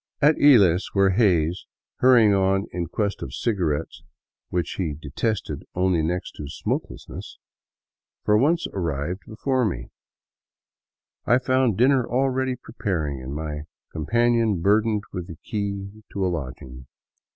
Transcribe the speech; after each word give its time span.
Ii6 0.01 0.19
DOWN 0.19 0.19
THE 0.19 0.25
ANDES 0.25 0.35
TO 0.35 0.35
QUITO 0.35 0.65
At 0.65 0.71
lies, 0.71 0.87
where 0.93 1.09
Hays, 1.11 1.65
hurrying 1.97 2.33
on 2.33 2.65
in 2.71 2.87
quest 2.87 3.21
of 3.21 3.33
cigarettes 3.35 4.01
which 4.49 4.71
he 4.79 4.93
detested 4.99 5.63
only 5.75 6.01
next 6.01 6.31
to 6.37 6.47
smokelessness, 6.47 7.37
for 8.25 8.35
once 8.35 8.65
arrived 8.73 9.21
before 9.27 9.63
me, 9.63 9.91
1 11.25 11.41
found 11.41 11.77
dinner 11.77 12.07
already 12.09 12.55
preparing 12.55 13.21
and 13.21 13.35
my 13.35 13.65
companion 13.91 14.59
burdened 14.63 15.03
with 15.13 15.27
the 15.27 15.35
key 15.43 16.01
to 16.11 16.25
a 16.25 16.29
lodging. 16.33 16.87